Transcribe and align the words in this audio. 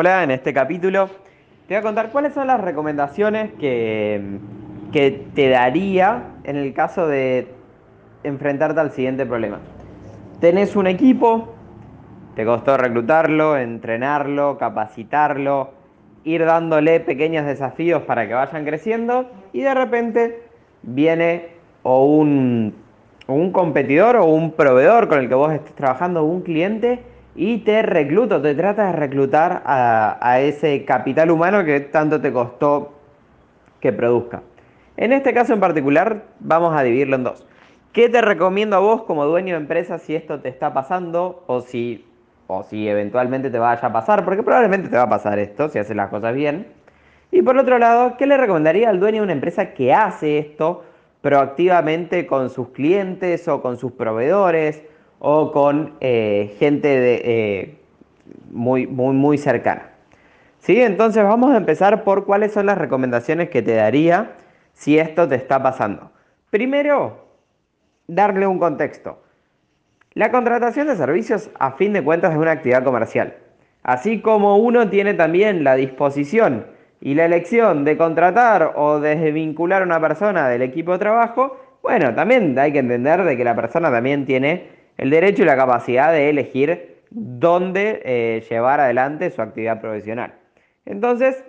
Hola, 0.00 0.22
en 0.22 0.30
este 0.30 0.54
capítulo 0.54 1.08
te 1.66 1.74
voy 1.74 1.78
a 1.78 1.82
contar 1.82 2.12
cuáles 2.12 2.32
son 2.32 2.46
las 2.46 2.60
recomendaciones 2.60 3.50
que, 3.54 4.38
que 4.92 5.26
te 5.34 5.48
daría 5.48 6.22
en 6.44 6.54
el 6.54 6.72
caso 6.72 7.08
de 7.08 7.48
enfrentarte 8.22 8.78
al 8.78 8.92
siguiente 8.92 9.26
problema. 9.26 9.58
Tenés 10.40 10.76
un 10.76 10.86
equipo, 10.86 11.52
te 12.36 12.44
costó 12.44 12.76
reclutarlo, 12.76 13.56
entrenarlo, 13.58 14.56
capacitarlo, 14.56 15.70
ir 16.22 16.44
dándole 16.44 17.00
pequeños 17.00 17.44
desafíos 17.44 18.02
para 18.02 18.28
que 18.28 18.34
vayan 18.34 18.64
creciendo 18.64 19.28
y 19.52 19.62
de 19.62 19.74
repente 19.74 20.44
viene 20.84 21.48
o 21.82 22.04
un, 22.04 22.72
o 23.26 23.34
un 23.34 23.50
competidor 23.50 24.14
o 24.14 24.26
un 24.26 24.52
proveedor 24.52 25.08
con 25.08 25.18
el 25.18 25.28
que 25.28 25.34
vos 25.34 25.52
estés 25.52 25.74
trabajando, 25.74 26.22
un 26.22 26.42
cliente 26.42 27.02
y 27.34 27.58
te 27.58 27.82
recluto, 27.82 28.42
te 28.42 28.54
trata 28.54 28.86
de 28.86 28.92
reclutar 28.92 29.62
a, 29.64 30.40
ese 30.40 30.84
capital 30.84 31.30
humano 31.30 31.64
que 31.64 31.80
tanto 31.80 32.20
te 32.20 32.32
costó 32.32 32.94
que 33.80 33.92
produzca. 33.92 34.42
En 34.96 35.12
este 35.12 35.32
caso 35.32 35.54
en 35.54 35.60
particular 35.60 36.24
vamos 36.40 36.74
a 36.76 36.82
dividirlo 36.82 37.16
en 37.16 37.24
dos. 37.24 37.46
¿Qué 37.92 38.08
te 38.08 38.20
recomiendo 38.20 38.76
a 38.76 38.80
vos 38.80 39.02
como 39.04 39.24
dueño 39.24 39.54
de 39.54 39.60
empresa 39.60 39.98
si 39.98 40.14
esto 40.14 40.40
te 40.40 40.48
está 40.48 40.74
pasando 40.74 41.44
o 41.46 41.60
si, 41.60 42.04
o 42.48 42.64
si 42.64 42.88
eventualmente 42.88 43.50
te 43.50 43.58
vaya 43.58 43.86
a 43.86 43.92
pasar? 43.92 44.24
Porque 44.24 44.42
probablemente 44.42 44.88
te 44.88 44.96
va 44.96 45.04
a 45.04 45.08
pasar 45.08 45.38
esto 45.38 45.68
si 45.68 45.78
haces 45.78 45.96
las 45.96 46.10
cosas 46.10 46.34
bien. 46.34 46.66
Y 47.30 47.42
por 47.42 47.56
otro 47.56 47.78
lado, 47.78 48.16
¿qué 48.16 48.26
le 48.26 48.36
recomendaría 48.36 48.90
al 48.90 49.00
dueño 49.00 49.18
de 49.18 49.24
una 49.24 49.32
empresa 49.32 49.74
que 49.74 49.92
hace 49.92 50.38
esto 50.38 50.84
proactivamente 51.20 52.26
con 52.26 52.50
sus 52.50 52.70
clientes 52.70 53.48
o 53.48 53.60
con 53.62 53.76
sus 53.76 53.92
proveedores 53.92 54.82
o 55.18 55.52
con 55.52 55.94
eh, 56.00 56.54
gente 56.58 56.88
eh, 57.24 57.78
muy, 58.50 58.86
muy, 58.86 59.14
muy 59.14 59.38
cercana. 59.38 59.90
¿Sí? 60.58 60.80
Entonces 60.80 61.22
vamos 61.22 61.52
a 61.52 61.56
empezar 61.56 62.04
por 62.04 62.26
cuáles 62.26 62.52
son 62.52 62.66
las 62.66 62.78
recomendaciones 62.78 63.48
que 63.48 63.62
te 63.62 63.74
daría 63.74 64.32
si 64.74 64.98
esto 64.98 65.28
te 65.28 65.36
está 65.36 65.62
pasando. 65.62 66.10
Primero, 66.50 67.26
darle 68.06 68.46
un 68.46 68.58
contexto. 68.58 69.22
La 70.14 70.30
contratación 70.30 70.88
de 70.88 70.96
servicios 70.96 71.50
a 71.58 71.72
fin 71.72 71.92
de 71.92 72.02
cuentas 72.02 72.32
es 72.32 72.38
una 72.38 72.52
actividad 72.52 72.84
comercial. 72.84 73.36
Así 73.82 74.20
como 74.20 74.56
uno 74.56 74.88
tiene 74.90 75.14
también 75.14 75.64
la 75.64 75.74
disposición 75.76 76.66
y 77.00 77.14
la 77.14 77.24
elección 77.24 77.84
de 77.84 77.96
contratar 77.96 78.72
o 78.76 78.98
desvincular 79.00 79.82
a 79.82 79.84
una 79.84 80.00
persona 80.00 80.48
del 80.48 80.62
equipo 80.62 80.92
de 80.92 80.98
trabajo, 80.98 81.56
bueno, 81.82 82.14
también 82.14 82.58
hay 82.58 82.72
que 82.72 82.80
entender 82.80 83.22
de 83.22 83.36
que 83.36 83.44
la 83.44 83.54
persona 83.54 83.90
también 83.90 84.26
tiene 84.26 84.77
el 84.98 85.10
derecho 85.10 85.42
y 85.42 85.46
la 85.46 85.56
capacidad 85.56 86.12
de 86.12 86.28
elegir 86.28 86.98
dónde 87.10 88.02
eh, 88.04 88.44
llevar 88.50 88.80
adelante 88.80 89.30
su 89.30 89.40
actividad 89.40 89.80
profesional. 89.80 90.34
Entonces, 90.84 91.42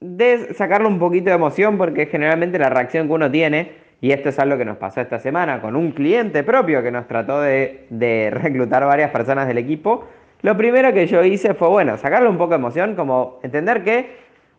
de 0.00 0.54
sacarle 0.54 0.88
un 0.88 0.98
poquito 0.98 1.30
de 1.30 1.36
emoción 1.36 1.76
porque 1.76 2.06
generalmente 2.06 2.58
la 2.58 2.70
reacción 2.70 3.08
que 3.08 3.12
uno 3.12 3.30
tiene, 3.30 3.72
y 4.00 4.12
esto 4.12 4.30
es 4.30 4.38
algo 4.38 4.56
que 4.56 4.64
nos 4.64 4.78
pasó 4.78 5.00
esta 5.00 5.18
semana 5.18 5.60
con 5.60 5.76
un 5.76 5.92
cliente 5.92 6.42
propio 6.42 6.82
que 6.82 6.90
nos 6.90 7.06
trató 7.06 7.40
de, 7.40 7.86
de 7.90 8.30
reclutar 8.32 8.84
varias 8.86 9.10
personas 9.10 9.46
del 9.46 9.58
equipo, 9.58 10.08
lo 10.42 10.56
primero 10.56 10.92
que 10.92 11.06
yo 11.06 11.22
hice 11.22 11.54
fue, 11.54 11.68
bueno, 11.68 11.96
sacarle 11.98 12.28
un 12.28 12.36
poco 12.36 12.50
de 12.50 12.56
emoción, 12.56 12.96
como 12.96 13.38
entender 13.44 13.84
que 13.84 14.16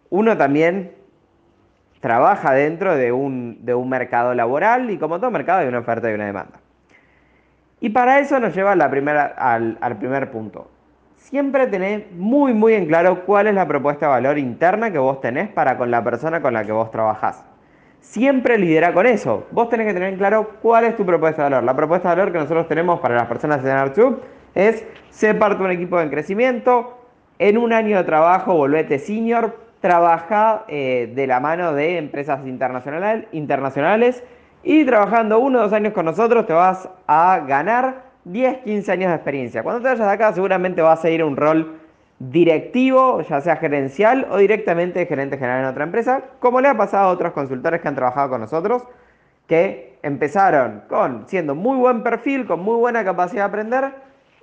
uno 0.10 0.38
también 0.38 0.92
trabaja 2.00 2.54
dentro 2.54 2.96
de 2.96 3.12
un, 3.12 3.66
de 3.66 3.74
un 3.74 3.90
mercado 3.90 4.34
laboral 4.34 4.90
y 4.90 4.98
como 4.98 5.20
todo 5.20 5.32
mercado 5.32 5.60
hay 5.60 5.68
una 5.68 5.80
oferta 5.80 6.10
y 6.10 6.14
una 6.14 6.26
demanda. 6.26 6.63
Y 7.84 7.90
para 7.90 8.20
eso 8.20 8.40
nos 8.40 8.56
lleva 8.56 8.78
la 8.78 8.90
primera, 8.90 9.26
al, 9.38 9.98
primer 10.00 10.32
punto. 10.32 10.72
Siempre 11.18 11.68
tenés 11.68 12.10
muy, 12.14 12.54
muy 12.54 12.76
en 12.76 12.86
claro 12.86 13.26
cuál 13.26 13.48
es 13.48 13.56
la 13.56 13.68
propuesta 13.68 14.06
de 14.06 14.12
valor 14.12 14.38
interna 14.38 14.90
que 14.90 15.00
vos 15.00 15.20
tenés 15.20 15.50
para 15.50 15.78
con 15.78 15.92
la 15.92 16.02
persona 16.02 16.42
con 16.42 16.54
la 16.54 16.64
que 16.64 16.72
vos 16.72 16.90
trabajás. 16.92 17.44
Siempre 18.00 18.58
lidera 18.58 18.94
con 18.94 19.06
eso. 19.06 19.48
Vos 19.52 19.68
tenés 19.68 19.86
que 19.88 19.94
tener 19.94 20.14
en 20.14 20.18
claro 20.18 20.52
cuál 20.62 20.86
es 20.86 20.96
tu 20.96 21.06
propuesta 21.06 21.44
de 21.44 21.50
valor. 21.50 21.66
La 21.66 21.76
propuesta 21.76 22.08
de 22.08 22.16
valor 22.16 22.32
que 22.32 22.38
nosotros 22.38 22.70
tenemos 22.70 23.02
para 23.02 23.16
las 23.16 23.28
personas 23.28 23.62
de 23.62 23.72
Artube 23.74 24.20
es 24.56 24.86
ser 25.10 25.38
parte 25.38 25.58
de 25.58 25.66
un 25.66 25.72
equipo 25.72 26.00
en 26.00 26.10
crecimiento, 26.10 27.06
en 27.38 27.58
un 27.58 27.74
año 27.74 27.98
de 27.98 28.06
trabajo 28.06 28.54
volvete 28.54 28.98
senior, 28.98 29.60
trabaja 29.82 30.64
eh, 30.70 31.12
de 31.14 31.28
la 31.28 31.42
mano 31.42 31.74
de 31.74 31.98
empresas 31.98 32.40
internacionales 32.46 34.24
y 34.64 34.86
trabajando 34.86 35.40
uno 35.40 35.60
o 35.60 35.62
dos 35.64 35.74
años 35.74 35.94
con 35.94 36.06
nosotros 36.06 36.46
te 36.46 36.54
vas 36.54 36.90
a 37.06 37.42
ganar 37.46 38.04
10, 38.24 38.60
15 38.60 38.92
años 38.92 39.10
de 39.10 39.16
experiencia. 39.16 39.64
Cuando 39.64 39.82
te 39.82 39.90
vayas 39.90 40.08
de 40.08 40.14
acá 40.14 40.34
seguramente 40.34 40.82
vas 40.82 41.04
a 41.04 41.10
ir 41.10 41.22
a 41.22 41.26
un 41.26 41.36
rol 41.36 41.80
directivo, 42.20 43.22
ya 43.22 43.42
sea 43.42 43.58
gerencial 43.58 44.28
o 44.32 44.38
directamente 44.38 45.06
gerente 45.06 45.38
general 45.38 45.62
en 45.62 45.66
otra 45.66 45.84
empresa, 45.84 46.24
como 46.40 46.62
le 46.62 46.70
ha 46.70 46.78
pasado 46.78 47.10
a 47.10 47.12
otros 47.12 47.34
consultores 47.34 47.82
que 47.82 47.88
han 47.88 47.96
trabajado 47.96 48.30
con 48.30 48.42
nosotros, 48.42 48.84
que 49.48 49.98
empezaron 50.04 50.84
con 50.88 51.28
siendo 51.28 51.54
muy 51.54 51.78
buen 51.78 52.02
perfil, 52.02 52.46
con 52.46 52.62
muy 52.62 52.78
buena 52.78 53.04
capacidad 53.04 53.44
de 53.44 53.48
aprender, 53.48 53.92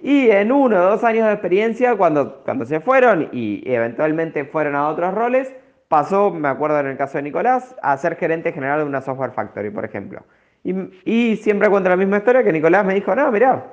y 0.03 0.31
en 0.31 0.53
uno 0.53 0.77
o 0.77 0.91
dos 0.91 1.05
años 1.05 1.27
de 1.27 1.33
experiencia, 1.33 1.97
cuando, 1.97 2.43
cuando 2.45 2.65
se 2.67 2.81
fueron 2.81 3.29
y 3.33 3.63
eventualmente 3.71 4.45
fueron 4.45 4.75
a 4.75 4.89
otros 4.89 5.15
roles, 5.15 5.53
pasó, 5.91 6.31
me 6.31 6.47
acuerdo 6.47 6.79
en 6.79 6.87
el 6.87 6.97
caso 6.97 7.19
de 7.19 7.23
Nicolás, 7.23 7.75
a 7.83 7.97
ser 7.97 8.15
gerente 8.15 8.53
general 8.53 8.79
de 8.79 8.85
una 8.85 9.01
software 9.01 9.33
factory, 9.33 9.71
por 9.71 9.85
ejemplo. 9.85 10.23
Y, 10.63 11.35
siempre 11.37 11.69
cuento 11.69 11.91
la 11.91 11.97
misma 11.97 12.19
historia 12.19 12.45
que 12.45 12.53
Nicolás 12.53 12.85
me 12.85 12.95
dijo, 12.95 13.13
no, 13.17 13.33
mirá, 13.33 13.65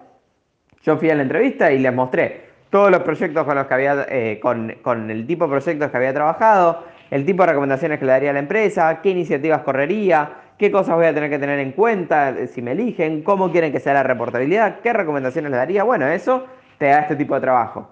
yo 0.82 0.98
fui 0.98 1.12
a 1.12 1.16
la 1.16 1.22
entrevista 1.22 1.72
y 1.72 1.78
les 1.78 1.94
mostré 1.94 2.48
todos 2.72 2.90
los 2.90 3.04
proyectos 3.04 3.46
con 3.46 3.54
los 3.54 3.68
que 3.68 3.74
había, 3.76 4.08
eh, 4.10 4.40
con, 4.42 5.12
el 5.12 5.28
tipo 5.28 5.46
de 5.46 5.52
proyectos 5.52 5.92
que 5.92 5.98
había 5.98 6.12
trabajado, 6.12 6.86
el 7.12 7.24
tipo 7.24 7.44
de 7.44 7.50
recomendaciones 7.50 8.00
que 8.00 8.06
le 8.06 8.12
daría 8.14 8.32
a 8.32 8.34
la 8.34 8.40
empresa, 8.40 9.00
qué 9.04 9.12
iniciativas 9.12 9.62
correría, 9.62 10.32
qué 10.58 10.72
cosas 10.72 10.96
voy 10.96 11.06
a 11.06 11.14
tener 11.14 11.30
que 11.30 11.38
tener 11.38 11.60
en 11.60 11.72
cuenta 11.74 12.32
eh, 12.32 12.48
si 12.48 12.64
me 12.64 12.72
eligen, 12.72 13.22
cómo 13.22 13.52
quieren 13.52 13.72
que 13.72 13.80
sea 13.80 13.94
la 13.94 14.02
reportabilidad, 14.02 14.80
qué 14.80 14.92
recomendaciones 14.92 15.52
le 15.52 15.58
daría. 15.58 15.84
Bueno, 15.84 16.08
eso 16.08 16.48
te 16.80 16.88
da 16.88 17.02
este 17.02 17.16
tipo 17.16 17.36
de 17.36 17.42
trabajo. 17.42 17.92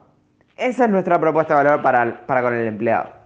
Esa 0.57 0.85
es 0.85 0.89
nuestra 0.89 1.19
propuesta 1.19 1.55
de 1.55 1.63
valor 1.63 1.83
para, 1.83 2.25
para 2.25 2.41
con 2.41 2.55
el 2.55 2.65
empleado. 2.65 3.24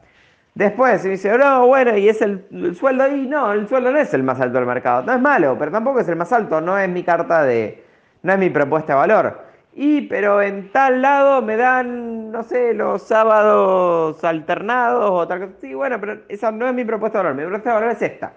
Después 0.60 1.02
me 1.06 1.12
dice, 1.12 1.38
no, 1.38 1.68
bueno, 1.68 1.96
y 1.96 2.10
es 2.10 2.22
el, 2.22 2.76
sueldo 2.76 3.06
ahí. 3.06 3.26
No, 3.26 3.54
el 3.54 3.66
sueldo 3.70 3.94
no 3.94 3.98
es 3.98 4.14
el 4.14 4.24
más 4.24 4.42
alto 4.42 4.58
del 4.58 4.68
mercado. 4.68 5.04
No 5.04 5.14
es 5.14 5.22
malo, 5.22 5.56
pero 5.58 5.72
tampoco 5.72 6.02
es 6.02 6.10
el 6.10 6.18
más 6.18 6.34
alto. 6.34 6.60
No 6.60 6.78
es 6.78 6.90
mi 6.90 7.02
carta 7.02 7.44
de. 7.44 7.82
No 8.24 8.34
es 8.34 8.40
mi 8.40 8.50
propuesta 8.50 8.92
de 8.92 9.00
valor. 9.00 9.40
Y, 9.74 10.02
pero 10.02 10.42
en 10.42 10.70
tal 10.74 11.02
lado 11.02 11.42
me 11.42 11.56
dan, 11.56 12.30
no 12.34 12.44
sé, 12.44 12.74
los 12.74 13.04
sábados 13.04 14.22
alternados 14.22 15.10
o 15.10 15.26
tal 15.30 15.40
cosa. 15.40 15.54
Sí, 15.62 15.74
bueno, 15.74 15.98
pero 15.98 16.18
esa 16.28 16.52
no 16.52 16.68
es 16.68 16.74
mi 16.74 16.84
propuesta 16.84 17.20
de 17.20 17.24
valor. 17.24 17.38
Mi 17.38 17.44
propuesta 17.44 17.70
de 17.70 17.76
valor 17.76 17.92
es 17.92 18.02
esta. 18.02 18.34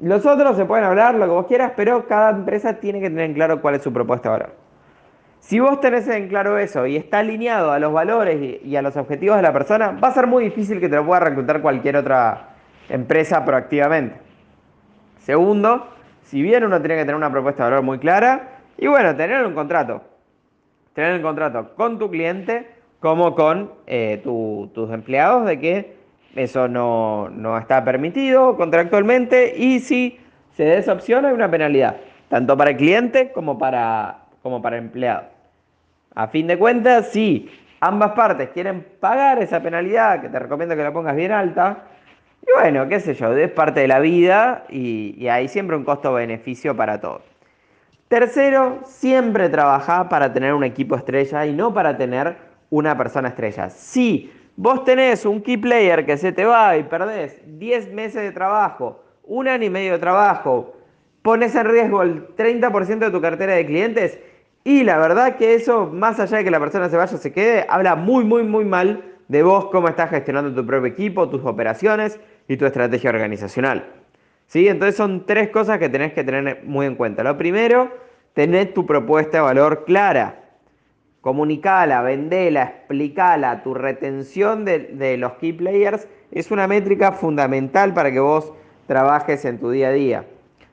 Los 0.00 0.24
otros 0.24 0.56
se 0.56 0.64
pueden 0.64 0.86
hablar 0.86 1.16
lo 1.16 1.26
que 1.26 1.30
vos 1.30 1.46
quieras, 1.46 1.72
pero 1.76 2.06
cada 2.06 2.30
empresa 2.30 2.80
tiene 2.80 3.00
que 3.00 3.10
tener 3.10 3.26
en 3.26 3.34
claro 3.34 3.60
cuál 3.60 3.74
es 3.74 3.82
su 3.82 3.92
propuesta 3.92 4.30
de 4.30 4.38
valor. 4.38 4.61
Si 5.42 5.58
vos 5.58 5.80
tenés 5.80 6.06
en 6.06 6.28
claro 6.28 6.56
eso 6.56 6.86
y 6.86 6.96
está 6.96 7.18
alineado 7.18 7.72
a 7.72 7.80
los 7.80 7.92
valores 7.92 8.60
y 8.64 8.76
a 8.76 8.80
los 8.80 8.96
objetivos 8.96 9.36
de 9.36 9.42
la 9.42 9.52
persona, 9.52 9.90
va 9.90 10.08
a 10.08 10.14
ser 10.14 10.28
muy 10.28 10.44
difícil 10.44 10.78
que 10.78 10.88
te 10.88 10.94
lo 10.94 11.04
pueda 11.04 11.18
reclutar 11.18 11.60
cualquier 11.60 11.96
otra 11.96 12.50
empresa 12.88 13.44
proactivamente. 13.44 14.16
Segundo, 15.18 15.88
si 16.22 16.40
bien 16.40 16.64
uno 16.64 16.80
tiene 16.80 16.94
que 16.94 17.02
tener 17.02 17.16
una 17.16 17.30
propuesta 17.30 17.64
de 17.64 17.70
valor 17.70 17.84
muy 17.84 17.98
clara, 17.98 18.60
y 18.78 18.86
bueno, 18.86 19.16
tener 19.16 19.44
un 19.44 19.52
contrato. 19.52 20.02
Tener 20.94 21.16
un 21.16 21.22
contrato 21.22 21.74
con 21.74 21.98
tu 21.98 22.08
cliente 22.08 22.70
como 23.00 23.34
con 23.34 23.72
eh, 23.88 24.20
tus 24.22 24.90
empleados 24.92 25.44
de 25.44 25.58
que 25.58 25.96
eso 26.36 26.68
no, 26.68 27.28
no, 27.30 27.58
está 27.58 27.84
permitido 27.84 28.56
contractualmente 28.56 29.54
y 29.56 29.80
si 29.80 30.20
se 30.52 30.88
opción 30.88 31.24
hay 31.24 31.32
una 31.32 31.50
penalidad, 31.50 31.96
tanto 32.28 32.56
para 32.56 32.70
el 32.70 32.76
cliente 32.76 33.32
como 33.32 33.58
para, 33.58 34.18
como 34.40 34.62
para 34.62 34.76
el 34.76 34.84
empleado. 34.84 35.31
A 36.14 36.28
fin 36.28 36.46
de 36.46 36.58
cuentas, 36.58 37.08
si 37.08 37.50
ambas 37.80 38.12
partes 38.12 38.50
quieren 38.50 38.86
pagar 39.00 39.42
esa 39.42 39.62
penalidad, 39.62 40.20
que 40.20 40.28
te 40.28 40.38
recomiendo 40.38 40.76
que 40.76 40.82
la 40.82 40.92
pongas 40.92 41.16
bien 41.16 41.32
alta, 41.32 41.84
y 42.42 42.60
bueno, 42.60 42.88
qué 42.88 43.00
sé 43.00 43.14
yo, 43.14 43.32
es 43.36 43.50
parte 43.50 43.80
de 43.80 43.88
la 43.88 44.00
vida 44.00 44.64
y, 44.68 45.28
hay 45.28 45.48
siempre 45.48 45.76
un 45.76 45.84
costo-beneficio 45.84 46.76
para 46.76 47.00
todos. 47.00 47.22
Tercero, 48.08 48.80
siempre 48.84 49.48
trabaja 49.48 50.08
para 50.08 50.32
tener 50.32 50.52
un 50.52 50.64
equipo 50.64 50.96
estrella 50.96 51.46
y 51.46 51.52
no 51.52 51.72
para 51.72 51.96
tener 51.96 52.36
una 52.68 52.96
persona 52.98 53.28
estrella. 53.28 53.70
Si 53.70 54.30
vos 54.56 54.84
tenés 54.84 55.24
un 55.24 55.40
key 55.40 55.56
player 55.56 56.04
que 56.04 56.16
se 56.16 56.32
te 56.32 56.44
va 56.44 56.76
y 56.76 56.82
perdés 56.82 57.40
10 57.58 57.92
meses 57.92 58.22
de 58.22 58.32
trabajo, 58.32 59.02
un 59.24 59.48
año 59.48 59.64
y 59.64 59.70
medio 59.70 59.92
de 59.92 59.98
trabajo, 59.98 60.76
pones 61.22 61.54
en 61.54 61.64
riesgo 61.64 62.02
el 62.02 62.34
30% 62.36 62.98
de 62.98 63.10
tu 63.10 63.20
cartera 63.20 63.54
de 63.54 63.64
clientes, 63.64 64.18
y 64.64 64.84
la 64.84 64.98
verdad 64.98 65.36
que 65.36 65.54
eso, 65.54 65.86
más 65.86 66.20
allá 66.20 66.38
de 66.38 66.44
que 66.44 66.50
la 66.50 66.60
persona 66.60 66.88
se 66.88 66.96
vaya 66.96 67.14
o 67.14 67.18
se 67.18 67.32
quede, 67.32 67.66
habla 67.68 67.96
muy, 67.96 68.24
muy, 68.24 68.44
muy 68.44 68.64
mal 68.64 69.04
de 69.26 69.42
vos, 69.42 69.66
cómo 69.66 69.88
estás 69.88 70.10
gestionando 70.10 70.54
tu 70.54 70.64
propio 70.66 70.86
equipo, 70.86 71.28
tus 71.28 71.44
operaciones 71.44 72.20
y 72.46 72.56
tu 72.56 72.66
estrategia 72.66 73.10
organizacional. 73.10 73.86
¿Sí? 74.46 74.68
Entonces 74.68 74.96
son 74.96 75.26
tres 75.26 75.48
cosas 75.48 75.78
que 75.78 75.88
tenés 75.88 76.12
que 76.12 76.22
tener 76.22 76.62
muy 76.64 76.86
en 76.86 76.94
cuenta. 76.94 77.24
Lo 77.24 77.36
primero, 77.38 77.90
tener 78.34 78.72
tu 78.74 78.86
propuesta 78.86 79.38
de 79.38 79.42
valor 79.42 79.84
clara. 79.84 80.38
comunicala, 81.22 82.02
vendela, 82.02 82.62
explicala, 82.64 83.62
tu 83.62 83.74
retención 83.74 84.64
de, 84.64 84.78
de 84.80 85.16
los 85.16 85.32
key 85.34 85.52
players 85.52 86.06
es 86.30 86.50
una 86.50 86.66
métrica 86.66 87.12
fundamental 87.12 87.94
para 87.94 88.10
que 88.12 88.20
vos 88.20 88.52
trabajes 88.86 89.44
en 89.44 89.58
tu 89.58 89.70
día 89.70 89.88
a 89.88 89.92
día. 89.92 90.24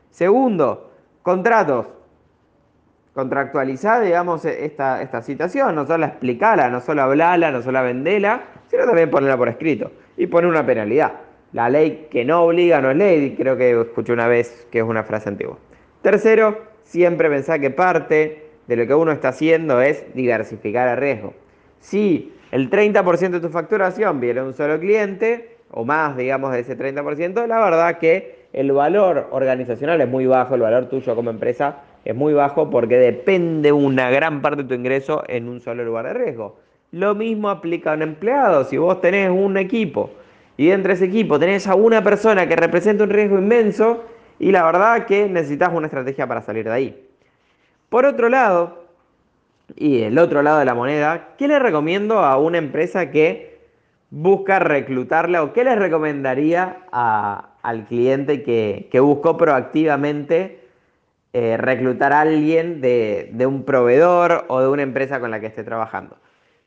Segundo, 0.09 0.92
contratos. 1.21 1.99
Contractualizar, 3.19 4.01
digamos, 4.01 4.45
esta, 4.45 5.01
esta 5.01 5.21
situación, 5.21 5.75
no 5.75 5.86
solo 5.86 6.06
explicarla, 6.06 6.69
no 6.69 6.80
solo 6.80 7.01
hablarla, 7.01 7.51
no 7.51 7.62
solo 7.62 7.83
vendela, 7.83 8.44
sino 8.68 8.86
también 8.86 9.10
ponerla 9.10 9.36
por 9.36 9.50
escrito 9.50 9.92
y 10.16 10.27
poner 10.27 10.50
una 10.50 10.66
penalidad. 10.66 11.16
La 11.51 11.68
ley 11.68 12.07
que 12.10 12.24
no 12.24 12.44
obliga 12.44 12.80
no 12.80 12.92
es 12.92 12.95
ley, 12.95 13.36
creo 13.36 13.57
que 13.57 13.81
escuché 13.81 14.13
una 14.13 14.30
vez 14.30 14.66
que 14.71 14.77
es 14.77 14.86
una 14.86 15.04
frase 15.04 15.27
antigua. 15.27 15.57
Tercero, 16.01 16.60
siempre 16.83 17.30
pensar 17.30 17.60
que 17.60 17.71
parte 17.71 18.51
de 18.68 18.75
lo 18.77 18.88
que 18.88 18.95
uno 18.95 19.12
está 19.12 19.30
haciendo 19.30 19.81
es 19.81 20.06
diversificar 20.13 20.88
el 20.88 20.95
riesgo. 20.95 21.33
Si 21.81 22.33
el 22.54 22.69
30% 22.69 23.31
de 23.31 23.39
tu 23.42 23.50
facturación 23.50 24.21
viene 24.21 24.39
de 24.39 24.48
un 24.48 24.54
solo 24.54 24.80
cliente, 24.80 25.57
o 25.71 25.83
más, 25.83 26.16
digamos, 26.16 26.54
de 26.54 26.62
ese 26.62 26.77
30%, 26.77 27.48
la 27.48 27.60
verdad 27.60 27.98
que 27.98 28.48
el 28.54 28.71
valor 28.71 29.27
organizacional 29.31 30.00
es 30.00 30.07
muy 30.07 30.25
bajo, 30.25 30.56
el 30.56 30.62
valor 30.62 30.86
tuyo 30.88 31.13
como 31.18 31.30
empresa 31.30 31.83
es 32.06 32.16
muy 32.16 32.34
bajo 32.34 32.69
porque 32.69 32.98
depende 32.98 33.72
una 33.72 34.10
gran 34.10 34.42
parte 34.42 34.63
de 34.63 34.69
tu 34.69 34.74
ingreso 34.75 35.24
en 35.28 35.48
un 35.48 35.62
solo 35.62 35.84
lugar 35.84 36.07
de 36.07 36.13
riesgo. 36.13 36.60
Lo 36.92 37.16
mismo 37.16 37.50
aplica 37.50 37.92
a 37.92 37.96
un 37.96 38.01
empleado. 38.01 38.63
Si 38.63 38.78
vos 38.78 39.00
tenés 39.01 39.30
un 39.30 39.57
equipo 39.57 40.12
y 40.57 40.68
dentro 40.68 40.90
de 40.90 40.96
ese 40.96 41.06
equipo 41.06 41.40
tenés 41.40 41.68
a 41.68 41.75
una 41.75 42.04
persona 42.04 42.48
que 42.48 42.56
representa 42.56 43.04
un 43.04 43.10
riesgo 43.10 43.38
inmenso 43.38 44.04
y 44.40 44.51
la 44.51 44.63
verdad 44.63 45.06
que 45.06 45.28
necesitas 45.28 45.69
una 45.74 45.88
estrategia 45.88 46.28
para 46.28 46.42
salir 46.42 46.66
de 46.66 46.72
ahí. 46.72 47.07
Por 47.90 48.06
otro 48.06 48.30
lado, 48.30 48.86
y 49.75 50.02
el 50.02 50.18
otro 50.18 50.42
lado 50.42 50.60
de 50.60 50.66
la 50.66 50.74
moneda, 50.74 51.30
¿qué 51.38 51.48
le 51.48 51.60
recomiendo 51.60 52.19
a 52.19 52.38
una 52.38 52.57
empresa 52.57 53.12
que 53.12 53.60
busca 54.12 54.60
reclutarla 54.60 55.44
o 55.44 55.54
qué 55.54 55.63
les 55.63 55.78
recomendaría 55.78 56.80
al 56.92 57.86
cliente 57.86 58.44
que, 58.44 59.00
buscó 59.00 59.38
proactivamente 59.38 60.69
eh, 61.34 61.58
reclutar 61.58 62.14
a 62.14 62.22
alguien 62.22 62.81
de, 62.81 63.30
de, 63.34 63.46
un 63.46 63.64
proveedor 63.64 64.46
o 64.48 64.62
de 64.62 64.68
una 64.68 64.81
empresa 64.81 65.20
con 65.20 65.31
la 65.31 65.40
que 65.40 65.48
esté 65.48 65.64
trabajando? 65.64 66.18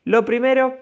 Lo 0.03 0.25
primero, 0.25 0.77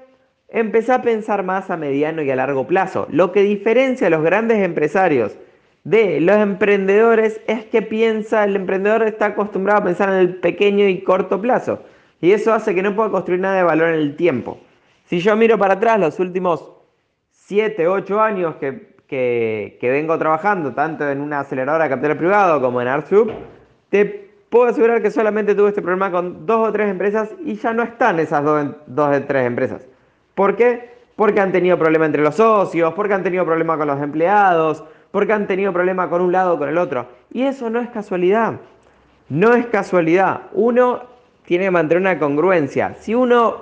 empezar 0.50 1.00
a 1.00 1.04
pensar 1.04 1.44
más 1.44 1.70
a 1.70 1.78
mediano 1.78 2.22
y 2.22 2.30
a 2.30 2.36
largo 2.36 2.68
plazo. 2.68 3.08
Lo 3.10 3.32
que 3.32 3.42
diferencia 3.42 4.08
a 4.08 4.10
los 4.10 4.24
grandes 4.24 4.64
empresarios 4.64 5.38
de 5.84 6.22
los 6.22 6.38
emprendedores 6.38 7.42
es 7.48 7.66
que 7.66 7.82
piensa, 7.82 8.44
el 8.44 8.56
emprendedor 8.56 9.04
está 9.04 9.28
acostumbrado 9.28 9.82
a 9.82 9.84
pensar 9.86 10.10
en 10.10 10.16
el 10.16 10.36
pequeño 10.36 10.88
y 10.88 11.02
corto 11.02 11.42
plazo. 11.42 11.84
Y 12.20 12.34
eso 12.34 12.54
hace 12.54 12.76
que 12.76 12.84
no 12.84 12.96
pueda 12.96 13.10
construir 13.10 13.42
nada 13.42 13.58
de 13.58 13.64
valor 13.64 13.90
en 13.90 13.96
el 13.96 14.16
tiempo. 14.16 14.60
Si 15.06 15.20
yo 15.20 15.36
miro 15.36 15.58
para 15.58 15.76
atrás 15.76 16.00
los 16.00 16.20
últimos 16.20 16.72
7, 17.32 17.88
8 17.88 18.22
años 18.22 18.56
que, 18.56 19.78
vengo 19.82 20.18
trabajando, 20.18 20.74
tanto 20.74 21.10
en 21.10 21.20
una 21.20 21.40
aceleradora 21.40 21.86
de 21.86 21.90
capital 21.90 22.18
privado 22.18 22.62
como 22.62 22.82
en 22.82 22.88
ArtSoup, 22.88 23.30
te 23.92 24.32
puedo 24.50 24.66
asegurar 24.66 25.02
que 25.02 25.12
solamente 25.12 25.54
tuve 25.54 25.70
este 25.70 25.82
problema 25.82 26.10
con 26.12 26.46
dos 26.46 26.70
o 26.70 26.72
tres 26.72 26.90
empresas 26.90 27.30
y 27.44 27.56
ya 27.56 27.74
no 27.74 27.84
están 27.84 28.20
esas 28.20 28.44
dos, 28.44 28.68
dos 28.88 29.18
o 29.18 29.24
tres 29.24 29.46
empresas. 29.46 29.86
¿Por 30.34 30.56
qué? 30.56 30.92
Porque 31.18 31.42
han 31.42 31.52
tenido 31.52 31.78
problemas 31.78 32.08
entre 32.08 32.24
los 32.24 32.36
socios, 32.36 32.94
porque 32.94 33.14
han 33.14 33.22
tenido 33.22 33.46
problemas 33.46 33.78
con 33.78 33.88
los 33.88 34.02
empleados, 34.02 34.84
porque 35.12 35.34
han 35.34 35.46
tenido 35.46 35.74
problemas 35.74 36.08
con 36.08 36.22
un 36.22 36.32
lado 36.32 36.54
o 36.54 36.58
con 36.58 36.70
el 36.70 36.78
otro. 36.78 37.06
Y 37.34 37.44
eso 37.44 37.70
no 37.70 37.82
es 37.82 37.90
casualidad. 37.90 38.54
No 39.28 39.54
es 39.54 39.66
casualidad. 39.68 40.44
Uno 40.54 41.04
tiene 41.44 41.66
que 41.66 41.72
mantener 41.72 42.02
una 42.02 42.18
congruencia. 42.18 42.96
Si 42.98 43.14
uno 43.14 43.58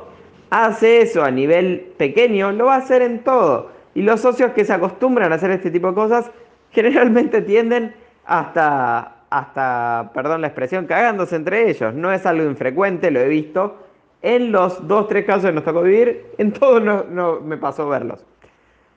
hace 0.52 1.02
eso 1.02 1.24
a 1.24 1.32
nivel 1.32 1.92
pequeño, 1.98 2.52
lo 2.52 2.66
va 2.66 2.76
a 2.76 2.80
hacer 2.80 3.02
en 3.02 3.24
todo. 3.24 3.72
Y 3.96 4.04
los 4.04 4.22
socios 4.22 4.52
que 4.52 4.64
se 4.64 4.74
acostumbran 4.74 5.32
a 5.32 5.36
hacer 5.36 5.50
este 5.50 5.72
tipo 5.72 5.88
de 5.88 5.96
cosas 5.96 6.30
generalmente 6.72 7.42
tienden 7.42 7.96
hasta, 8.26 9.19
hasta, 9.30 10.12
perdón 10.14 10.42
la 10.42 10.48
expresión, 10.48 10.86
cagándose 10.86 11.36
entre 11.36 11.70
ellos. 11.70 11.94
No 11.94 12.12
es 12.12 12.26
algo 12.26 12.50
infrecuente, 12.50 13.12
lo 13.12 13.20
he 13.20 13.28
visto. 13.28 13.78
En 14.22 14.52
los 14.52 14.88
dos, 14.88 15.08
tres 15.08 15.26
casos 15.26 15.46
que 15.46 15.52
nos 15.54 15.64
tocó 15.64 15.82
vivir, 15.82 16.34
en 16.38 16.52
todos 16.52 16.84
no, 16.84 17.06
no 17.06 17.40
me 17.40 17.58
pasó 17.58 17.88
verlos. 17.88 18.26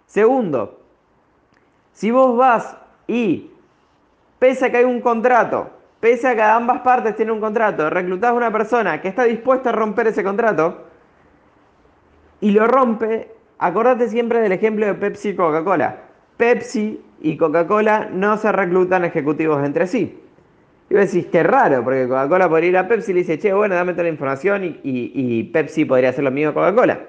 Segundo, 0.06 0.80
si 1.92 2.10
vos 2.10 2.36
vas 2.36 2.76
y, 3.06 3.50
pese 4.38 4.66
a 4.66 4.70
que 4.70 4.78
hay 4.78 4.84
un 4.84 5.00
contrato, 5.00 5.70
pese 6.00 6.28
a 6.28 6.34
que 6.34 6.42
ambas 6.42 6.80
partes 6.80 7.14
tienen 7.14 7.34
un 7.34 7.40
contrato, 7.40 7.88
reclutás 7.88 8.30
a 8.30 8.34
una 8.34 8.50
persona 8.50 9.00
que 9.00 9.08
está 9.08 9.24
dispuesta 9.24 9.70
a 9.70 9.72
romper 9.72 10.08
ese 10.08 10.24
contrato, 10.24 10.86
y 12.40 12.50
lo 12.50 12.66
rompe, 12.66 13.32
acordate 13.58 14.08
siempre 14.08 14.40
del 14.40 14.50
ejemplo 14.50 14.84
de 14.84 14.94
Pepsi 14.94 15.28
y 15.30 15.36
Coca-Cola. 15.36 15.96
Pepsi 16.36 17.00
y 17.20 17.36
Coca-Cola 17.36 18.08
no 18.10 18.36
se 18.36 18.50
reclutan 18.50 19.04
ejecutivos 19.04 19.64
entre 19.64 19.86
sí. 19.86 20.21
Y 20.92 20.94
vos 20.94 21.10
decís, 21.10 21.26
qué 21.32 21.42
raro, 21.42 21.82
porque 21.82 22.06
Coca-Cola 22.06 22.50
podría 22.50 22.68
ir 22.68 22.76
a 22.76 22.86
Pepsi 22.86 23.12
y 23.12 23.14
le 23.14 23.20
dice, 23.20 23.38
che, 23.38 23.54
bueno, 23.54 23.74
dame 23.74 23.92
toda 23.92 24.02
la 24.02 24.10
información 24.10 24.78
y, 24.82 25.42
Pepsi 25.44 25.86
podría 25.86 26.10
hacer 26.10 26.22
lo 26.22 26.30
mismo 26.30 26.52
Coca-Cola. 26.52 27.00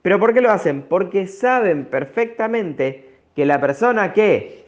Pero 0.00 0.18
¿por 0.18 0.32
qué 0.32 0.40
lo 0.40 0.50
hacen? 0.50 0.80
Porque 0.80 1.26
saben 1.26 1.84
perfectamente 1.84 3.18
que 3.36 3.44
la 3.44 3.60
persona 3.60 4.14
que 4.14 4.64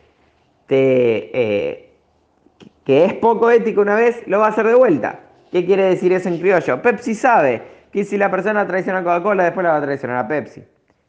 te, 0.66 1.30
eh, 1.32 1.90
que 2.84 3.06
es 3.06 3.14
poco 3.14 3.50
ético 3.50 3.80
una 3.80 3.94
vez, 3.94 4.22
lo 4.26 4.40
va 4.40 4.48
a 4.48 4.50
hacer 4.50 4.66
de 4.66 4.74
vuelta. 4.74 5.20
¿Qué 5.50 5.64
quiere 5.64 5.84
decir 5.84 6.12
eso 6.12 6.28
en 6.28 6.38
criollo? 6.38 6.82
Pepsi 6.82 7.14
sabe 7.14 7.62
que 7.90 8.04
si 8.04 8.18
la 8.18 8.30
persona 8.30 8.66
traiciona 8.66 8.98
a 8.98 9.02
Coca-Cola, 9.02 9.44
después 9.44 9.64
la 9.64 9.70
va 9.70 9.78
a 9.78 9.82
traicionar 9.82 10.18
a 10.18 10.28
Pepsi. 10.28 10.62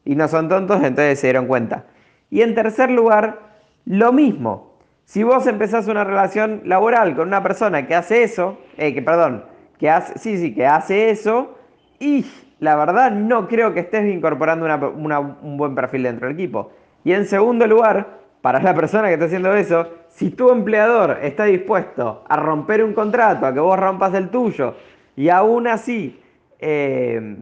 Y 0.06 0.14
no 0.14 0.26
son 0.26 0.48
tontos, 0.48 0.82
entonces 0.82 1.20
se 1.20 1.26
dieron 1.26 1.46
cuenta. 1.46 1.84
Y 2.30 2.40
en 2.40 2.54
tercer 2.54 2.90
lugar, 2.90 3.40
lo 3.84 4.10
mismo. 4.10 4.71
Si 5.12 5.22
vos 5.24 5.46
empezás 5.46 5.88
una 5.88 6.04
relación 6.04 6.62
laboral 6.64 7.14
con 7.14 7.28
una 7.28 7.42
persona 7.42 7.86
que 7.86 7.94
hace 7.94 8.22
eso, 8.22 8.56
eh, 8.78 8.94
que 8.94 9.02
perdón, 9.02 9.44
que 9.78 9.90
hace, 9.90 10.18
sí, 10.18 10.38
sí, 10.38 10.54
que 10.54 10.64
hace 10.64 11.10
eso, 11.10 11.54
y 11.98 12.24
la 12.60 12.76
verdad 12.76 13.10
no 13.10 13.46
creo 13.46 13.74
que 13.74 13.80
estés 13.80 14.10
incorporando 14.10 14.64
un 14.64 15.56
buen 15.58 15.74
perfil 15.74 16.04
dentro 16.04 16.28
del 16.28 16.34
equipo. 16.34 16.72
Y 17.04 17.12
en 17.12 17.26
segundo 17.26 17.66
lugar, 17.66 18.20
para 18.40 18.62
la 18.62 18.74
persona 18.74 19.08
que 19.08 19.12
está 19.12 19.26
haciendo 19.26 19.54
eso, 19.54 19.86
si 20.08 20.30
tu 20.30 20.48
empleador 20.48 21.18
está 21.20 21.44
dispuesto 21.44 22.24
a 22.26 22.36
romper 22.36 22.82
un 22.82 22.94
contrato, 22.94 23.44
a 23.44 23.52
que 23.52 23.60
vos 23.60 23.78
rompas 23.78 24.14
el 24.14 24.30
tuyo, 24.30 24.76
y 25.14 25.28
aún 25.28 25.66
así 25.66 26.18
eh, 26.58 27.36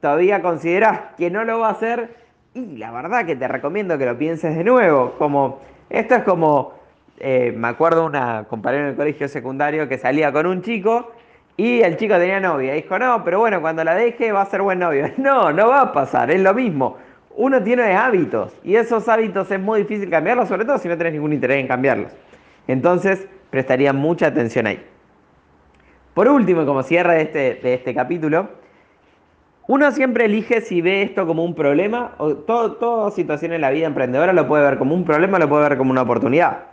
todavía 0.00 0.40
consideras 0.40 1.00
que 1.18 1.32
no 1.32 1.42
lo 1.42 1.58
va 1.58 1.70
a 1.70 1.72
hacer, 1.72 2.14
y 2.54 2.76
la 2.76 2.92
verdad 2.92 3.26
que 3.26 3.34
te 3.34 3.48
recomiendo 3.48 3.98
que 3.98 4.06
lo 4.06 4.16
pienses 4.16 4.56
de 4.56 4.62
nuevo. 4.62 5.14
Como, 5.18 5.58
esto 5.90 6.14
es 6.14 6.22
como, 6.22 6.80
eh, 7.24 7.52
me 7.56 7.68
acuerdo 7.68 8.04
una 8.04 8.46
compañera 8.48 8.82
en 8.82 8.90
el 8.90 8.96
colegio 8.96 9.28
secundario 9.28 9.88
que 9.88 9.96
salía 9.96 10.32
con 10.32 10.44
un 10.44 10.60
chico 10.60 11.12
y 11.56 11.80
el 11.80 11.96
chico 11.96 12.16
tenía 12.18 12.40
novia. 12.40 12.72
Dijo, 12.74 12.98
no, 12.98 13.22
pero 13.22 13.38
bueno, 13.38 13.60
cuando 13.60 13.84
la 13.84 13.94
deje 13.94 14.32
va 14.32 14.42
a 14.42 14.46
ser 14.46 14.60
buen 14.60 14.80
novio. 14.80 15.08
No, 15.18 15.52
no 15.52 15.68
va 15.68 15.82
a 15.82 15.92
pasar, 15.92 16.32
es 16.32 16.40
lo 16.40 16.52
mismo. 16.52 16.96
Uno 17.36 17.62
tiene 17.62 17.94
hábitos 17.94 18.52
y 18.64 18.74
esos 18.74 19.08
hábitos 19.08 19.48
es 19.52 19.60
muy 19.60 19.82
difícil 19.82 20.10
cambiarlos, 20.10 20.48
sobre 20.48 20.64
todo 20.64 20.78
si 20.78 20.88
no 20.88 20.98
tenés 20.98 21.12
ningún 21.12 21.32
interés 21.32 21.60
en 21.60 21.68
cambiarlos. 21.68 22.12
Entonces, 22.66 23.28
prestaría 23.50 23.92
mucha 23.92 24.26
atención 24.26 24.66
ahí. 24.66 24.84
Por 26.14 26.26
último, 26.26 26.66
como 26.66 26.82
cierre 26.82 27.14
de 27.14 27.22
este, 27.22 27.54
de 27.62 27.74
este 27.74 27.94
capítulo, 27.94 28.48
uno 29.68 29.92
siempre 29.92 30.24
elige 30.24 30.60
si 30.60 30.82
ve 30.82 31.02
esto 31.02 31.24
como 31.24 31.44
un 31.44 31.54
problema, 31.54 32.14
o 32.18 32.34
toda 32.34 33.12
situación 33.12 33.52
en 33.52 33.60
la 33.60 33.70
vida 33.70 33.86
emprendedora 33.86 34.32
lo 34.32 34.48
puede 34.48 34.64
ver 34.64 34.76
como 34.76 34.94
un 34.96 35.04
problema, 35.04 35.38
lo 35.38 35.48
puede 35.48 35.68
ver 35.68 35.78
como 35.78 35.92
una 35.92 36.02
oportunidad. 36.02 36.71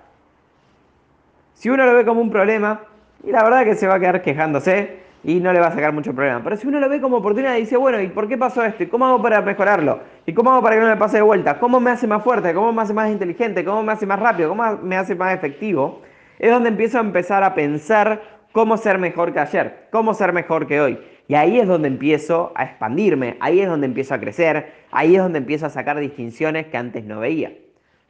Si 1.59 1.69
uno 1.69 1.85
lo 1.85 1.93
ve 1.93 2.05
como 2.05 2.21
un 2.21 2.31
problema, 2.31 2.79
y 3.21 3.31
la 3.31 3.43
verdad 3.43 3.65
que 3.65 3.75
se 3.75 3.85
va 3.85 3.95
a 3.95 3.99
quedar 3.99 4.21
quejándose 4.21 4.99
y 5.25 5.41
no 5.41 5.51
le 5.51 5.59
va 5.59 5.67
a 5.67 5.71
sacar 5.73 5.91
mucho 5.91 6.15
problema. 6.15 6.39
Pero 6.41 6.55
si 6.55 6.65
uno 6.65 6.79
lo 6.79 6.87
ve 6.87 7.01
como 7.01 7.17
oportunidad 7.17 7.57
y 7.57 7.59
dice, 7.59 7.75
bueno, 7.75 7.99
¿y 7.99 8.07
por 8.07 8.29
qué 8.29 8.37
pasó 8.37 8.63
esto? 8.63 8.83
¿Y 8.83 8.87
cómo 8.87 9.05
hago 9.05 9.21
para 9.21 9.41
mejorarlo? 9.41 9.99
¿Y 10.25 10.33
cómo 10.33 10.51
hago 10.51 10.63
para 10.63 10.75
que 10.75 10.81
no 10.81 10.87
me 10.87 10.95
pase 10.95 11.17
de 11.17 11.21
vuelta? 11.21 11.59
¿Cómo 11.59 11.81
me 11.81 11.91
hace 11.91 12.07
más 12.07 12.23
fuerte? 12.23 12.53
¿Cómo 12.53 12.71
me 12.71 12.81
hace 12.81 12.93
más 12.93 13.11
inteligente? 13.11 13.65
¿Cómo 13.65 13.83
me 13.83 13.91
hace 13.91 14.05
más 14.05 14.21
rápido? 14.21 14.47
¿Cómo 14.47 14.63
me 14.81 14.95
hace 14.95 15.15
más 15.15 15.33
efectivo? 15.33 16.01
Es 16.37 16.49
donde 16.49 16.69
empiezo 16.69 16.97
a 16.97 17.01
empezar 17.01 17.43
a 17.43 17.53
pensar 17.53 18.21
cómo 18.53 18.77
ser 18.77 18.97
mejor 18.97 19.33
que 19.33 19.41
ayer, 19.41 19.87
cómo 19.91 20.13
ser 20.13 20.31
mejor 20.31 20.65
que 20.65 20.79
hoy. 20.79 20.97
Y 21.27 21.35
ahí 21.35 21.59
es 21.59 21.67
donde 21.67 21.89
empiezo 21.89 22.53
a 22.55 22.63
expandirme, 22.63 23.35
ahí 23.41 23.59
es 23.59 23.67
donde 23.67 23.85
empiezo 23.85 24.13
a 24.13 24.19
crecer, 24.21 24.71
ahí 24.91 25.17
es 25.17 25.21
donde 25.21 25.39
empiezo 25.39 25.65
a 25.65 25.69
sacar 25.69 25.99
distinciones 25.99 26.67
que 26.67 26.77
antes 26.77 27.03
no 27.03 27.19
veía. 27.19 27.51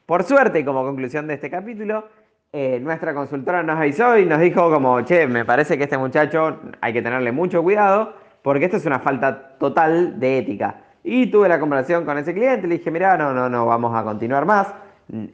Por 0.06 0.22
suerte, 0.24 0.64
como 0.64 0.84
conclusión 0.84 1.26
de 1.26 1.34
este 1.34 1.50
capítulo, 1.50 2.06
eh, 2.52 2.80
nuestra 2.82 3.14
consultora 3.14 3.62
nos 3.62 3.78
avisó 3.78 4.18
y 4.18 4.26
nos 4.26 4.40
dijo 4.40 4.72
como, 4.72 5.02
che, 5.02 5.28
me 5.28 5.46
parece 5.46 5.78
que 5.78 5.84
este 5.84 5.98
muchacho 5.98 6.60
hay 6.82 6.94
que 6.94 7.02
tenerle 7.02 7.32
mucho 7.32 7.62
cuidado 7.62 8.14
porque 8.42 8.66
esto 8.66 8.78
es 8.78 8.86
una 8.86 9.00
falta 9.00 9.58
total 9.60 10.20
de 10.20 10.40
ética. 10.40 10.82
Y 11.04 11.28
tuve 11.28 11.48
la 11.48 11.60
conversación 11.60 12.06
con 12.06 12.18
ese 12.18 12.34
cliente, 12.34 12.68
le 12.68 12.78
dije, 12.78 12.90
mira, 12.90 13.18
no, 13.18 13.34
no, 13.34 13.50
no, 13.50 13.66
vamos 13.66 13.96
a 13.96 14.04
continuar 14.04 14.46
más. 14.46 14.74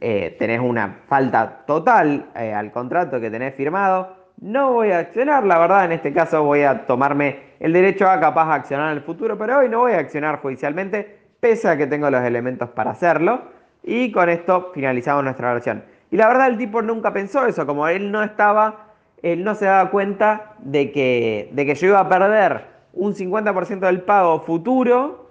Eh, 0.00 0.36
tenés 0.38 0.60
una 0.60 1.00
falta 1.06 1.64
total 1.66 2.30
eh, 2.34 2.52
al 2.52 2.70
contrato 2.72 3.20
que 3.20 3.30
tenés 3.30 3.54
firmado, 3.54 4.14
no 4.40 4.72
voy 4.72 4.90
a 4.90 4.98
accionar, 4.98 5.44
la 5.44 5.58
verdad 5.58 5.84
en 5.86 5.92
este 5.92 6.12
caso 6.12 6.42
voy 6.42 6.62
a 6.62 6.86
tomarme 6.86 7.40
el 7.60 7.72
derecho 7.72 8.08
a 8.08 8.18
capaz 8.20 8.54
accionar 8.54 8.90
en 8.90 8.98
el 8.98 9.02
futuro, 9.02 9.36
pero 9.36 9.58
hoy 9.58 9.68
no 9.68 9.80
voy 9.80 9.92
a 9.92 9.98
accionar 9.98 10.40
judicialmente, 10.40 11.18
pese 11.40 11.68
a 11.68 11.76
que 11.76 11.86
tengo 11.86 12.10
los 12.10 12.22
elementos 12.22 12.70
para 12.70 12.90
hacerlo. 12.90 13.56
Y 13.82 14.10
con 14.12 14.28
esto 14.28 14.72
finalizamos 14.74 15.24
nuestra 15.24 15.52
versión. 15.52 15.84
Y 16.16 16.18
la 16.18 16.28
verdad 16.28 16.46
el 16.46 16.56
tipo 16.56 16.80
nunca 16.80 17.12
pensó 17.12 17.44
eso, 17.44 17.66
como 17.66 17.86
él 17.88 18.10
no 18.10 18.22
estaba, 18.22 18.86
él 19.20 19.44
no 19.44 19.54
se 19.54 19.66
daba 19.66 19.90
cuenta 19.90 20.54
de 20.60 20.90
que, 20.90 21.50
de 21.52 21.66
que 21.66 21.74
yo 21.74 21.88
iba 21.88 22.00
a 22.00 22.08
perder 22.08 22.64
un 22.94 23.12
50% 23.12 23.80
del 23.80 24.00
pago 24.00 24.40
futuro 24.40 25.28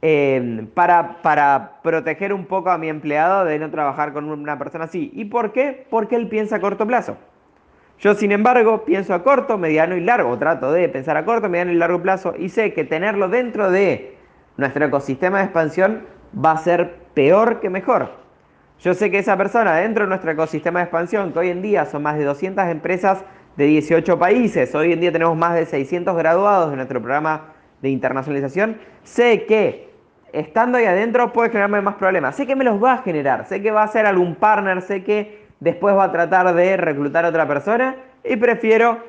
eh, 0.00 0.68
para, 0.72 1.20
para 1.20 1.80
proteger 1.82 2.32
un 2.32 2.46
poco 2.46 2.70
a 2.70 2.78
mi 2.78 2.88
empleado 2.88 3.44
de 3.44 3.58
no 3.58 3.72
trabajar 3.72 4.12
con 4.12 4.30
una 4.30 4.56
persona 4.56 4.84
así. 4.84 5.10
¿Y 5.14 5.24
por 5.24 5.50
qué? 5.50 5.84
Porque 5.90 6.14
él 6.14 6.28
piensa 6.28 6.54
a 6.54 6.60
corto 6.60 6.86
plazo. 6.86 7.16
Yo, 7.98 8.14
sin 8.14 8.30
embargo, 8.30 8.84
pienso 8.84 9.14
a 9.14 9.24
corto, 9.24 9.58
mediano 9.58 9.96
y 9.96 10.00
largo, 10.00 10.38
trato 10.38 10.70
de 10.70 10.88
pensar 10.88 11.16
a 11.16 11.24
corto, 11.24 11.48
mediano 11.48 11.72
y 11.72 11.74
largo 11.74 12.00
plazo 12.00 12.34
y 12.38 12.50
sé 12.50 12.72
que 12.72 12.84
tenerlo 12.84 13.28
dentro 13.28 13.68
de 13.72 14.16
nuestro 14.58 14.84
ecosistema 14.84 15.38
de 15.38 15.44
expansión 15.46 16.06
va 16.32 16.52
a 16.52 16.58
ser 16.58 16.98
peor 17.14 17.58
que 17.58 17.68
mejor. 17.68 18.27
Yo 18.80 18.94
sé 18.94 19.10
que 19.10 19.18
esa 19.18 19.36
persona 19.36 19.74
dentro 19.76 20.04
de 20.04 20.08
nuestro 20.08 20.30
ecosistema 20.30 20.78
de 20.78 20.84
expansión, 20.84 21.32
que 21.32 21.38
hoy 21.40 21.50
en 21.50 21.62
día 21.62 21.84
son 21.84 22.02
más 22.02 22.16
de 22.16 22.24
200 22.24 22.64
empresas 22.68 23.24
de 23.56 23.64
18 23.64 24.18
países, 24.20 24.72
hoy 24.76 24.92
en 24.92 25.00
día 25.00 25.10
tenemos 25.10 25.36
más 25.36 25.54
de 25.54 25.66
600 25.66 26.16
graduados 26.16 26.70
de 26.70 26.76
nuestro 26.76 27.00
programa 27.00 27.54
de 27.82 27.88
internacionalización, 27.88 28.78
sé 29.02 29.46
que 29.46 29.90
estando 30.32 30.78
ahí 30.78 30.84
adentro 30.84 31.32
puede 31.32 31.50
generarme 31.50 31.80
más 31.80 31.96
problemas, 31.96 32.36
sé 32.36 32.46
que 32.46 32.54
me 32.54 32.62
los 32.62 32.82
va 32.82 32.92
a 32.92 32.98
generar, 32.98 33.46
sé 33.46 33.60
que 33.60 33.72
va 33.72 33.82
a 33.82 33.88
ser 33.88 34.06
algún 34.06 34.36
partner, 34.36 34.80
sé 34.80 35.02
que 35.02 35.48
después 35.58 35.96
va 35.96 36.04
a 36.04 36.12
tratar 36.12 36.54
de 36.54 36.76
reclutar 36.76 37.24
a 37.24 37.30
otra 37.30 37.48
persona 37.48 37.96
y 38.22 38.36
prefiero 38.36 39.02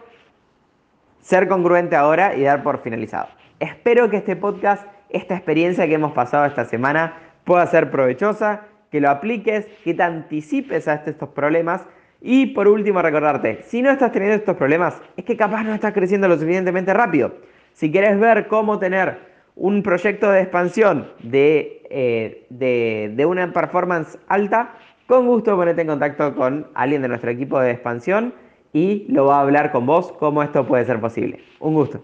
ser 1.21 1.47
congruente 1.47 1.95
ahora 1.95 2.35
y 2.35 2.41
dar 2.41 2.63
por 2.63 2.81
finalizado. 2.81 3.27
Espero 3.59 4.09
que 4.09 4.17
este 4.17 4.35
podcast, 4.35 4.87
esta 5.09 5.35
experiencia 5.35 5.85
que 5.85 5.93
hemos 5.93 6.13
pasado 6.13 6.45
esta 6.45 6.65
semana 6.65 7.13
pueda 7.43 7.67
ser 7.67 7.91
provechosa, 7.91 8.61
que 8.91 9.01
lo 9.01 9.09
apliques, 9.09 9.65
que 9.83 9.93
te 9.93 10.03
anticipes 10.03 10.87
a 10.87 10.95
estos 10.95 11.29
problemas 11.29 11.85
y 12.21 12.47
por 12.47 12.67
último 12.67 13.01
recordarte, 13.01 13.63
si 13.63 13.81
no 13.81 13.91
estás 13.91 14.11
teniendo 14.11 14.35
estos 14.35 14.57
problemas, 14.57 15.01
es 15.15 15.23
que 15.23 15.37
capaz 15.37 15.63
no 15.63 15.73
estás 15.73 15.93
creciendo 15.93 16.27
lo 16.27 16.37
suficientemente 16.37 16.93
rápido. 16.93 17.33
Si 17.73 17.91
quieres 17.91 18.19
ver 18.19 18.47
cómo 18.47 18.77
tener 18.77 19.19
un 19.55 19.83
proyecto 19.83 20.29
de 20.29 20.41
expansión 20.41 21.11
de, 21.23 21.83
eh, 21.89 22.45
de, 22.49 23.13
de 23.15 23.25
una 23.25 23.51
performance 23.53 24.17
alta, 24.27 24.73
con 25.07 25.27
gusto 25.27 25.55
ponete 25.55 25.81
en 25.81 25.87
contacto 25.87 26.35
con 26.35 26.67
alguien 26.73 27.01
de 27.01 27.07
nuestro 27.07 27.31
equipo 27.31 27.59
de 27.59 27.71
expansión 27.71 28.33
y 28.73 29.05
lo 29.09 29.25
va 29.25 29.37
a 29.37 29.41
hablar 29.41 29.71
con 29.71 29.85
vos 29.85 30.11
cómo 30.19 30.43
esto 30.43 30.67
puede 30.67 30.85
ser 30.85 30.99
posible. 30.99 31.39
Un 31.59 31.73
gusto. 31.73 32.01